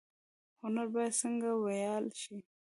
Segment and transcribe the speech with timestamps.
[0.61, 2.37] هنر باید څنګه وپال ل شي؟